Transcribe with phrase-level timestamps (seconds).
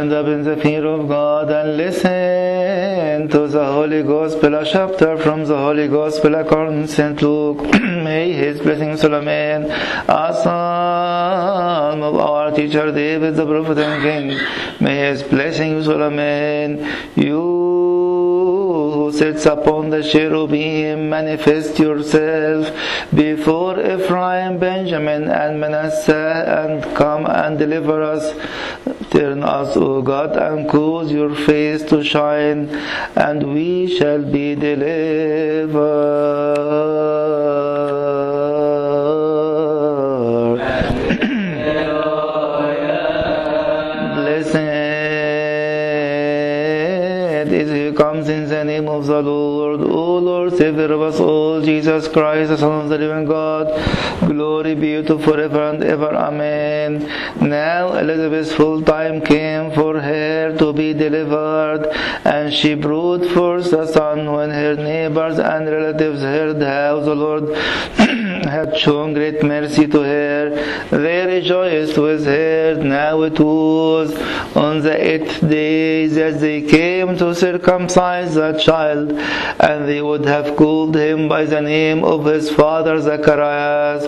[0.00, 5.18] stand up in the fear of God and listen to the Holy Gospel, a chapter
[5.18, 7.20] from the Holy Gospel according to St.
[7.20, 7.58] Luke.
[8.06, 14.26] May His blessing, Solomon, a son of our teacher David, the prophet and king.
[14.80, 17.59] May His blessing, Solomon, you
[19.12, 22.70] sits upon the cherubim, manifest yourself
[23.14, 28.32] before Ephraim, Benjamin, and Manasseh, and come and deliver us.
[29.10, 32.68] Turn us, O God, and cause your face to shine,
[33.16, 35.70] and we shall be delivered.
[51.80, 53.66] Jesus Christ, the Son of the living God.
[54.20, 56.14] Glory be to forever and ever.
[56.14, 57.08] Amen.
[57.40, 61.86] Now Elizabeth's full time came for her to be delivered,
[62.26, 67.56] and she brought forth a son when her neighbors and relatives heard how the Lord
[68.56, 70.88] had shown great mercy to her.
[70.90, 72.74] They rejoiced with her.
[72.82, 74.12] Now it was
[74.54, 80.56] on the eighth day that they came to circumcise the child, and they would have
[80.56, 81.69] called him by the name
[82.04, 84.04] of his father Zacharias.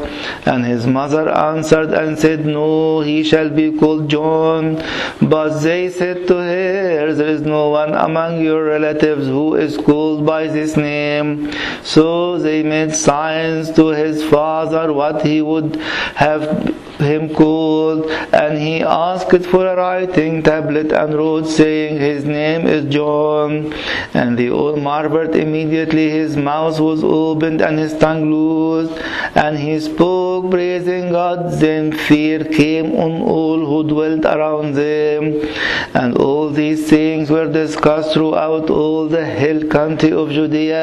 [0.47, 4.83] And his mother answered and said, No, he shall be called John.
[5.21, 10.27] But they said to her, There is no one among your relatives who is called
[10.27, 11.53] by this name.
[11.83, 15.77] So they made signs to his father what he would
[16.17, 22.67] have him called, and he asked for a writing tablet and wrote, saying, His name
[22.67, 23.73] is John.
[24.15, 26.11] And they all marveled immediately.
[26.11, 28.99] His mouth was opened and his tongue loosed,
[29.35, 31.53] and he spoke, praising God.
[31.53, 35.23] Then fear came on all who dwelt around them.
[35.95, 40.83] And all these things were discussed throughout all the hill country of Judea.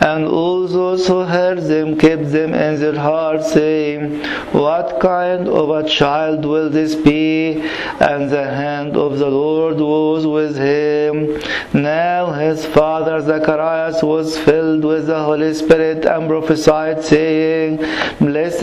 [0.00, 5.70] And all those who heard them kept them in their hearts, saying, What kind of
[5.70, 7.60] a child will this be?
[8.00, 11.40] And the hand of the Lord was with him.
[11.72, 17.76] Now his father Zacharias was filled with the Holy Spirit and prophesied, saying,
[18.18, 18.62] Blessed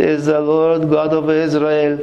[0.00, 1.98] is the Lord God of Israel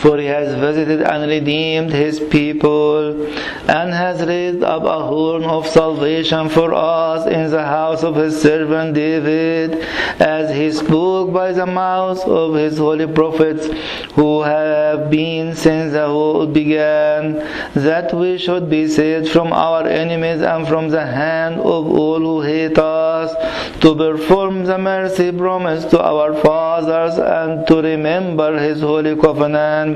[0.00, 3.26] for he has visited and redeemed his people,
[3.68, 8.40] and has raised up a horn of salvation for us in the house of his
[8.40, 9.74] servant David,
[10.20, 13.66] as he spoke by the mouth of his holy prophets,
[14.12, 17.34] who have been since the world began,
[17.74, 22.40] that we should be saved from our enemies and from the hand of all who
[22.42, 23.34] hate us,
[23.80, 29.87] to perform the mercy promised to our fathers, and to remember his holy covenant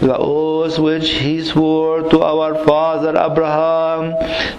[0.00, 4.14] the oath which he swore to our father Abraham,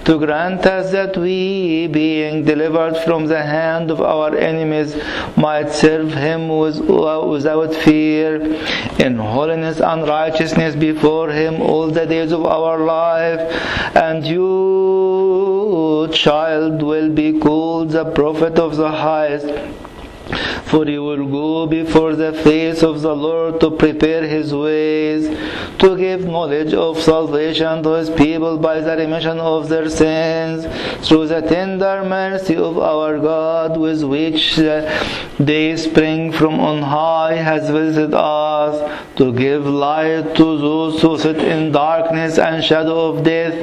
[0.06, 4.96] to grant us that we, being delivered from the hand of our enemies,
[5.36, 8.42] might serve him with, without fear,
[9.00, 13.40] in holiness and righteousness before him all the days of our life.
[13.96, 19.48] And you, child, will be called the prophet of the highest.
[20.66, 25.28] For he will go before the face of the Lord to prepare his ways,
[25.80, 30.66] to give knowledge of salvation to his people by the remission of their sins,
[31.08, 34.92] through the tender mercy of our God, with which the
[35.42, 41.38] day spring from on high has visited us, to give light to those who sit
[41.38, 43.56] in darkness and shadow of death,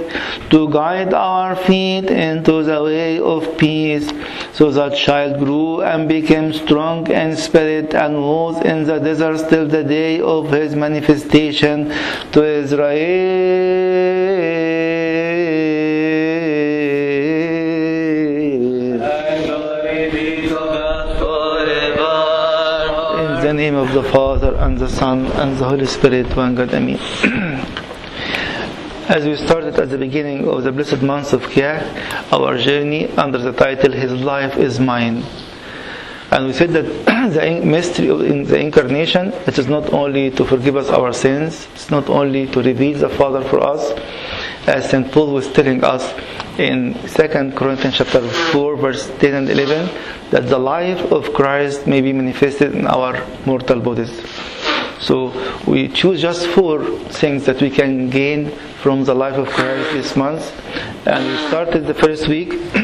[0.51, 4.11] to guide our feet into the way of peace.
[4.53, 9.67] So that child grew and became strong in spirit and was in the desert till
[9.67, 11.89] the day of his manifestation
[12.33, 13.85] to Israel.
[23.35, 26.73] In the name of the Father and the Son and the Holy Spirit, one God,
[26.73, 26.99] Amen.
[29.07, 33.37] As we started at the beginning of the blessed month of Kiyah, our journey under
[33.37, 35.23] the title His Life is Mine.
[36.35, 36.83] And we said that
[37.33, 41.93] the mystery of the incarnation, it is not only to forgive us our sins, it's
[41.93, 43.93] not only to reveal the Father for us,
[44.67, 45.13] as St.
[45.13, 46.03] Paul was telling us
[46.59, 48.21] in 2 Corinthians chapter
[48.51, 49.89] 4, verse 10 and 11,
[50.31, 54.21] that the life of Christ may be manifested in our mortal bodies.
[54.99, 55.31] So
[55.69, 58.51] we choose just four things that we can gain
[58.83, 60.51] from the life of Christ this month.
[61.07, 62.55] And we started the first week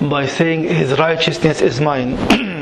[0.00, 2.16] by saying his righteousness is mine.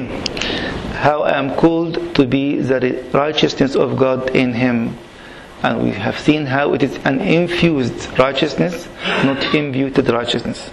[1.05, 4.97] how I am called to be the righteousness of God in Him.
[5.63, 8.89] And we have seen how it is an infused righteousness,
[9.23, 10.71] not imputed righteousness.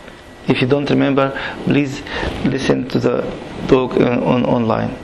[0.47, 2.01] If you don't remember, please
[2.45, 3.21] listen to the
[3.67, 4.97] talk on, on online.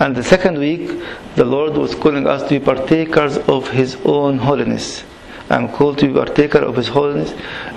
[0.00, 0.90] And the second week,
[1.36, 5.04] the Lord was calling us to be partakers of His own holiness.
[5.50, 7.32] I'm called to be partaker of His holiness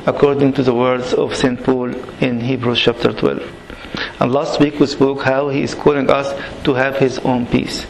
[0.05, 1.63] according to the words of St.
[1.63, 3.41] Paul in Hebrews chapter 12.
[4.19, 6.33] And last week we spoke how He is calling us
[6.65, 7.85] to have His own peace.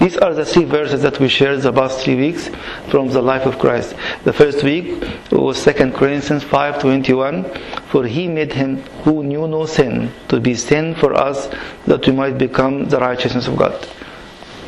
[0.00, 2.50] These are the three verses that we shared the past three weeks
[2.88, 3.94] from the life of Christ.
[4.24, 5.00] The first week
[5.30, 7.44] was 2 Corinthians 5:21,
[7.86, 11.48] for he made him who knew no sin to be sin for us
[11.86, 13.86] that we might become the righteousness of God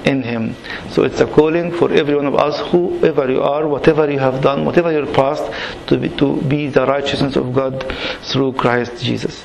[0.05, 0.55] in him.
[0.91, 4.43] So it's a calling for every one of us, whoever you are, whatever you have
[4.43, 5.45] done, whatever your past,
[5.89, 7.85] to be, to be the righteousness of God
[8.23, 9.45] through Christ Jesus.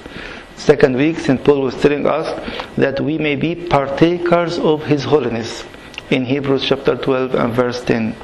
[0.55, 1.43] Second week, St.
[1.43, 2.27] Paul was telling us
[2.75, 5.63] that we may be partakers of His holiness
[6.09, 8.15] in Hebrews chapter 12 and verse 10.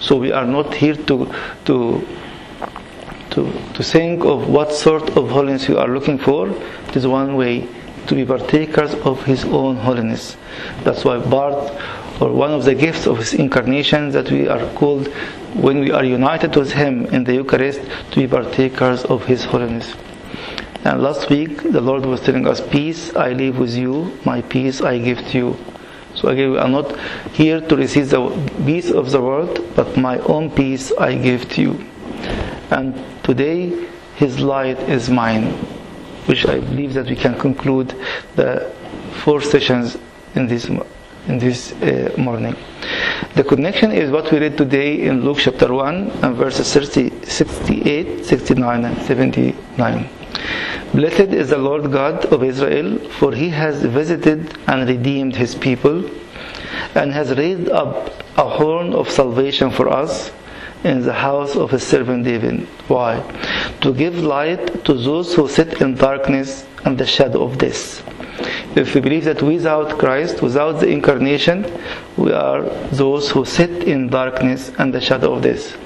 [0.00, 1.32] So we are not here to,
[1.66, 2.06] to,
[3.30, 6.48] to, to think of what sort of holiness you are looking for.
[6.88, 7.68] It is one way
[8.06, 10.36] to be partakers of His own holiness.
[10.82, 11.72] That's why Bart,
[12.20, 15.08] or one of the gifts of His incarnation, that we are called
[15.54, 17.80] when we are united with Him in the Eucharist
[18.12, 19.94] to be partakers of His holiness.
[20.84, 24.82] And last week, the Lord was telling us, Peace I leave with you, my peace
[24.82, 25.56] I give to you.
[26.14, 26.98] So again, we are not
[27.30, 28.20] here to receive the
[28.66, 31.84] peace of the world, but my own peace I give to you.
[32.70, 35.56] And today, His light is mine,
[36.26, 37.94] which I believe that we can conclude
[38.36, 38.72] the
[39.22, 39.96] four sessions
[40.34, 40.68] in this
[41.26, 42.54] in this uh, morning.
[43.34, 48.24] The connection is what we read today in Luke chapter 1 and verses 30, 68,
[48.24, 50.08] 69, and 79.
[50.92, 56.04] Blessed is the Lord God of Israel, for he has visited and redeemed his people,
[56.94, 60.30] and has raised up a horn of salvation for us
[60.84, 62.66] in the house of his servant David.
[62.88, 63.20] Why?
[63.80, 68.02] To give light to those who sit in darkness and the shadow of death.
[68.76, 71.64] If we believe that without Christ, without the incarnation,
[72.16, 75.76] we are those who sit in darkness and the shadow of death.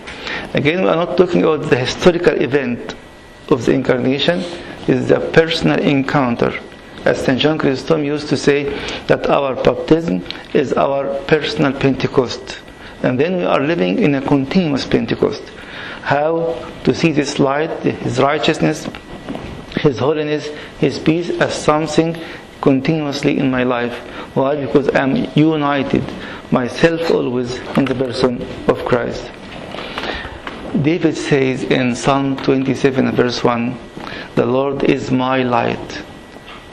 [0.54, 2.94] Again, we are not talking about the historical event
[3.50, 4.42] of the incarnation,
[4.88, 6.58] it's the personal encounter.
[7.04, 7.38] As St.
[7.38, 8.64] John Chrysostom used to say
[9.06, 12.60] that our baptism is our personal Pentecost.
[13.02, 15.42] And then we are living in a continuous Pentecost.
[16.02, 16.54] How
[16.84, 18.88] to see this light, His righteousness,
[19.80, 20.46] His holiness,
[20.78, 22.16] His peace as something
[22.60, 23.96] continuously in my life.
[24.34, 24.56] Why?
[24.56, 26.04] Because I am united
[26.50, 29.30] myself always in the person of Christ.
[30.82, 33.78] David says in Psalm 27 verse 1,
[34.34, 36.02] the Lord is my light.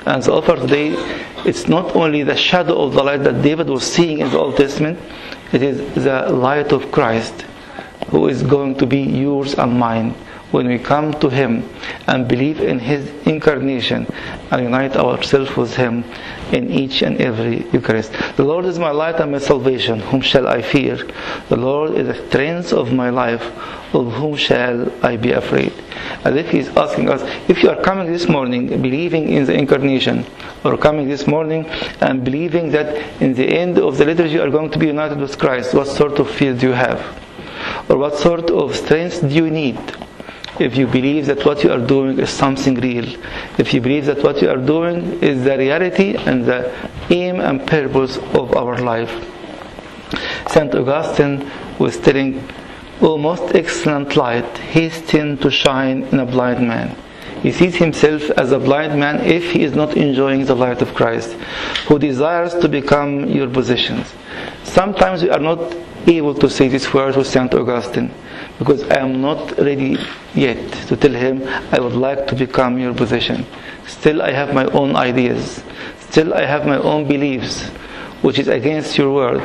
[0.06, 0.94] And the offer today,
[1.46, 4.58] it's not only the shadow of the light that David was seeing in the Old
[4.58, 5.00] Testament,
[5.52, 7.46] it is the light of Christ
[8.10, 10.16] who is going to be yours and mine
[10.56, 11.68] when we come to Him
[12.08, 14.08] and believe in His incarnation
[14.52, 16.06] and unite ourselves with Him
[16.54, 18.14] in each and every Eucharist.
[18.38, 20.00] The Lord is my light and my salvation.
[20.00, 20.96] Whom shall I fear?
[21.50, 23.44] The Lord is the strength of my life.
[23.94, 25.74] Of whom shall I be afraid?
[26.24, 30.26] As if He's asking us, if you are coming this morning believing in the incarnation,
[30.64, 31.66] or coming this morning
[32.00, 35.20] and believing that in the end of the liturgy you are going to be united
[35.20, 37.00] with Christ, what sort of fear do you have?
[37.90, 39.80] Or what sort of strength do you need?
[40.60, 43.06] If you believe that what you are doing is something real,
[43.58, 46.74] if you believe that what you are doing is the reality and the
[47.10, 49.12] aim and purpose of our life.
[50.48, 50.74] St.
[50.74, 52.48] Augustine was telling,
[53.02, 56.96] O most excellent light, hasten to shine in a blind man.
[57.42, 60.94] He sees himself as a blind man if he is not enjoying the light of
[60.94, 61.34] Christ,
[61.88, 64.14] who desires to become your possessions.
[64.64, 65.76] Sometimes we are not
[66.08, 67.54] able to say these words with St.
[67.54, 68.12] Augustine
[68.60, 69.98] because I am not ready
[70.34, 73.46] yet to tell him I would like to become your possession.
[73.86, 75.64] Still, I have my own ideas.
[76.00, 77.68] Still, I have my own beliefs,
[78.22, 79.42] which is against your word,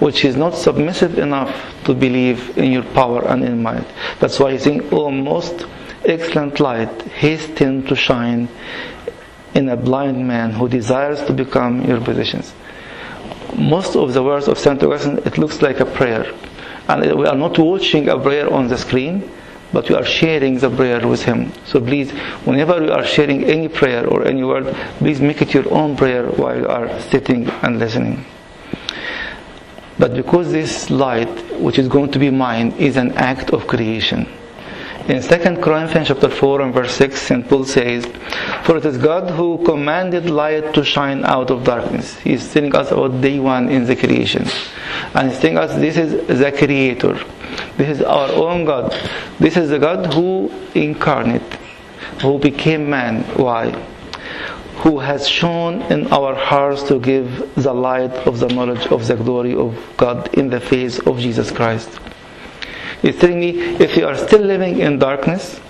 [0.00, 1.54] which is not submissive enough
[1.84, 3.86] to believe in your power and in might.
[4.18, 5.66] That's why I think, oh, most
[6.04, 8.48] excellent light, hasten to shine
[9.54, 12.52] in a blind man who desires to become your possessions.
[13.56, 14.82] Most of the words of St.
[14.82, 16.32] Augustine, it looks like a prayer
[16.90, 19.30] and we are not watching a prayer on the screen,
[19.72, 21.52] but we are sharing the prayer with Him.
[21.64, 22.10] So please,
[22.44, 26.26] whenever you are sharing any prayer or any word, please make it your own prayer
[26.26, 28.24] while you are sitting and listening.
[30.00, 31.28] But because this light,
[31.60, 34.26] which is going to be mine, is an act of creation,
[35.10, 37.48] In 2 Corinthians chapter 4 and verse 6, St.
[37.48, 38.06] Paul says,
[38.62, 42.16] For it is God who commanded light to shine out of darkness.
[42.20, 44.46] He's telling us about day one in the creation.
[45.12, 47.14] And he's telling us this is the creator.
[47.76, 48.92] This is our own God.
[49.40, 51.54] This is the God who incarnate,
[52.22, 53.24] who became man.
[53.34, 53.72] Why?
[54.84, 59.16] Who has shone in our hearts to give the light of the knowledge of the
[59.16, 61.98] glory of God in the face of Jesus Christ.
[63.02, 65.60] He's telling me if you are still living in darkness,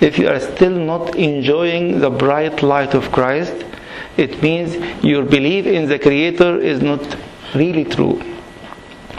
[0.00, 3.52] if you are still not enjoying the bright light of Christ,
[4.16, 7.16] it means your belief in the Creator is not
[7.54, 8.20] really true.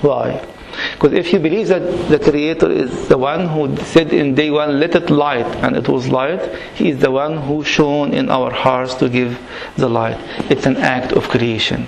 [0.01, 0.46] Why?
[0.93, 4.79] Because if you believe that the Creator is the one who said in day one,
[4.79, 6.41] let it light, and it was light,
[6.75, 9.39] He is the one who shone in our hearts to give
[9.75, 10.17] the light.
[10.50, 11.88] It's an act of creation.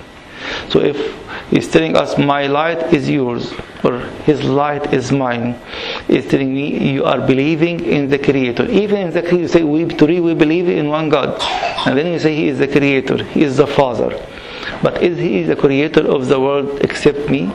[0.68, 0.96] So if
[1.54, 3.52] He's telling us, My light is yours,
[3.84, 5.54] or His light is mine.
[6.08, 8.64] He's telling me, You are believing in the Creator.
[8.70, 11.40] Even in the Creator, you say, We we believe in one God.
[11.86, 14.20] And then you say, He is the Creator, He is the Father.
[14.82, 17.52] But is He the Creator of the world except me?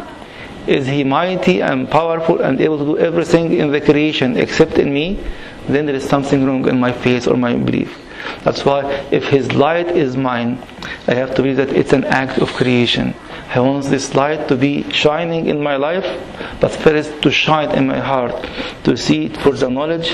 [0.65, 4.93] Is He mighty and powerful and able to do everything in the creation except in
[4.93, 5.19] me?
[5.67, 8.08] Then there is something wrong in my faith or my belief.
[8.43, 10.61] That's why if His light is mine,
[11.07, 13.13] I have to believe that it's an act of creation.
[13.49, 16.05] I want this light to be shining in my life,
[16.59, 18.47] but first to shine in my heart,
[18.83, 20.11] to see it for the knowledge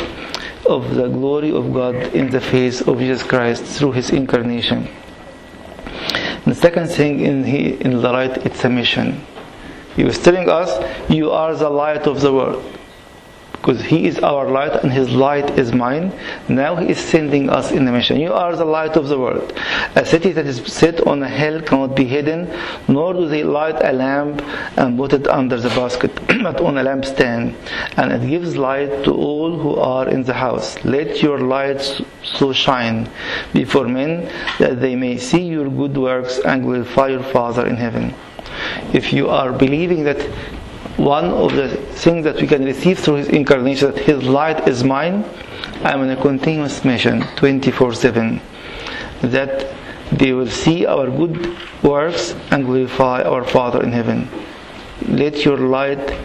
[0.65, 4.87] of the glory of God in the face of Jesus Christ through His incarnation.
[6.45, 9.21] The second thing in, he, in the light, it's a mission.
[9.95, 10.69] He was telling us,
[11.09, 12.63] You are the light of the world
[13.65, 16.13] because He is our light and His light is mine.
[16.47, 18.19] Now He is sending us in the mission.
[18.19, 19.53] You are the light of the world.
[19.95, 22.47] A city that is set on a hill cannot be hidden,
[22.87, 24.43] nor do they light a lamp
[24.77, 27.55] and put it under the basket, but on a lampstand,
[27.97, 30.77] and it gives light to all who are in the house.
[30.85, 31.81] Let your light
[32.21, 33.09] so shine
[33.51, 38.13] before men that they may see your good works and glorify your Father in heaven.
[38.93, 40.19] If you are believing that
[40.97, 44.83] one of the things that we can receive through His incarnation, that His light is
[44.83, 45.25] mine,
[45.83, 48.41] I'm in a continuous mission 24 7.
[49.21, 49.73] That
[50.11, 54.29] they will see our good works and glorify our Father in heaven.
[55.07, 56.17] Let your light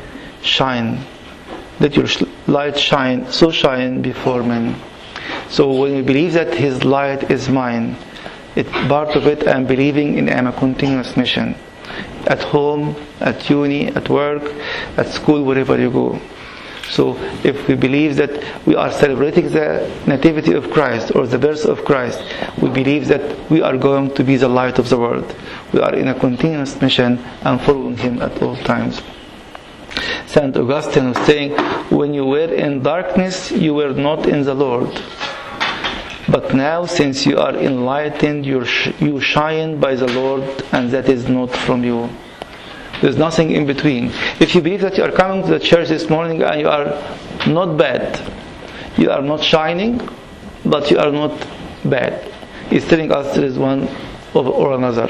[0.43, 1.01] shine.
[1.81, 2.07] Let your
[2.47, 4.77] light shine, so shine before men.
[5.49, 7.97] So when we believe that His light is mine,
[8.55, 11.57] it, part of it I'm believing in I'm a continuous mission
[12.27, 14.43] at home, at uni, at work,
[14.97, 16.21] at school, wherever you go.
[16.91, 21.65] So if we believe that we are celebrating the nativity of Christ or the birth
[21.65, 22.21] of Christ,
[22.61, 25.35] we believe that we are going to be the light of the world.
[25.73, 29.01] We are in a continuous mission and following Him at all times.
[30.27, 31.53] Saint Augustine was saying,
[31.91, 34.91] When you were in darkness, you were not in the Lord.
[36.31, 38.65] But now, since you are enlightened, you
[39.21, 42.09] shine by the Lord, and that is not from you.
[43.01, 44.13] There's nothing in between.
[44.39, 46.87] If you believe that you are coming to the church this morning and you are
[47.47, 48.21] not bad,
[48.97, 50.07] you are not shining,
[50.65, 51.33] but you are not
[51.85, 52.31] bad.
[52.69, 53.89] He's telling us there is one
[54.35, 55.09] or another.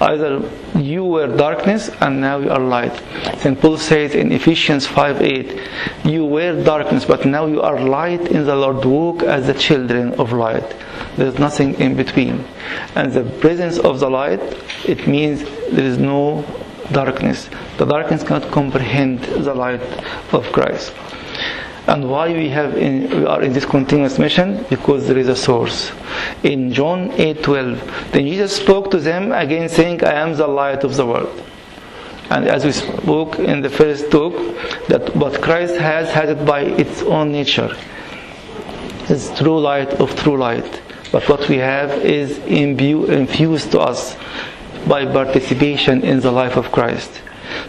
[0.00, 0.42] Either
[0.78, 2.94] you were darkness and now you are light.
[3.38, 3.60] St.
[3.60, 5.60] Paul says in Ephesians 5 8,
[6.04, 8.84] You were darkness, but now you are light in the Lord.
[8.84, 10.76] Walk as the children of light.
[11.16, 12.44] There's nothing in between.
[12.94, 14.40] And the presence of the light,
[14.86, 16.44] it means there is no
[16.92, 17.48] darkness.
[17.78, 19.82] The darkness cannot comprehend the light
[20.32, 20.92] of Christ.
[21.86, 24.64] And why we have in, we are in this continuous mission?
[24.68, 25.90] Because there is a source.
[26.42, 30.96] In John 8:12, then Jesus spoke to them again, saying, "I am the light of
[30.96, 31.42] the world."
[32.30, 34.34] And as we spoke in the first talk,
[34.88, 37.74] that what Christ has has it by its own nature.
[39.08, 40.80] It's true light of true light.
[41.10, 44.16] But what we have is infused to us
[44.86, 47.10] by participation in the life of Christ.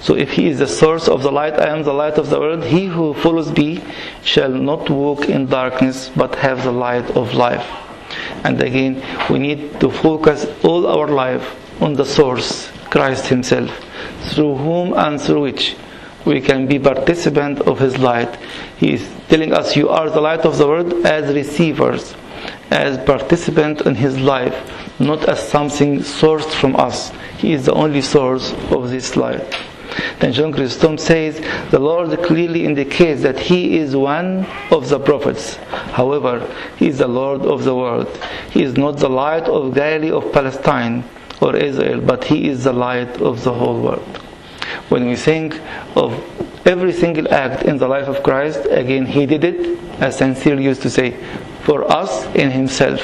[0.01, 2.39] So if he is the source of the light, I am the light of the
[2.39, 3.83] world, he who follows me
[4.23, 7.67] shall not walk in darkness, but have the light of life.
[8.43, 13.69] And again, we need to focus all our life on the source, Christ Himself,
[14.31, 15.75] through whom and through which
[16.25, 18.35] we can be participant of His light.
[18.77, 22.15] He is telling us, You are the light of the world as receivers,
[22.71, 27.11] as participant in His life, not as something sourced from us.
[27.37, 29.45] He is the only source of this light.
[30.19, 31.39] Then John Chrysostom says,
[31.71, 35.55] the Lord clearly indicates that He is one of the prophets.
[35.55, 38.07] However, He is the Lord of the world.
[38.51, 41.03] He is not the light of Galilee of Palestine
[41.41, 44.17] or Israel, but He is the light of the whole world.
[44.89, 45.59] When we think
[45.95, 46.13] of
[46.67, 50.37] every single act in the life of Christ, again, He did it, as St.
[50.37, 51.11] Cyril used to say,
[51.63, 53.01] for us in Himself.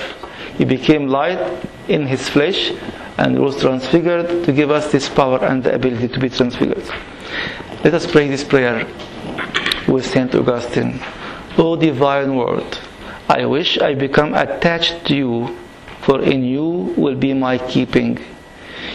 [0.57, 1.39] He became light
[1.87, 2.71] in His flesh
[3.17, 6.87] and was transfigured to give us this power and the ability to be transfigured.
[7.83, 8.85] Let us pray this prayer
[9.87, 10.33] with St.
[10.35, 10.99] Augustine.
[11.57, 12.77] O divine word,
[13.27, 15.57] I wish I become attached to you,
[16.01, 18.19] for in you will be my keeping.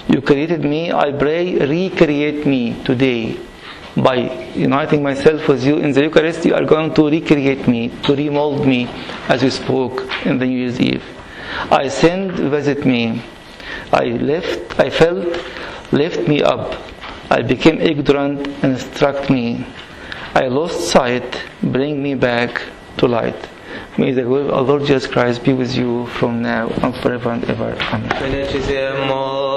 [0.08, 3.38] You created me, I pray, recreate me today.
[3.96, 8.16] By uniting myself with you in the Eucharist, you are going to recreate me, to
[8.16, 8.88] remold me,
[9.28, 11.04] as you spoke in the New Year's Eve.
[11.70, 13.22] I send, visit me.
[13.92, 15.26] I left, I felt,
[15.92, 16.76] lift me up.
[17.30, 19.66] I became ignorant, and struck me.
[20.34, 22.62] I lost sight, bring me back
[22.98, 23.48] to light.
[23.98, 27.30] May the glory of our Lord Jesus Christ be with you from now and forever
[27.30, 27.76] and ever.
[27.92, 29.51] Amen.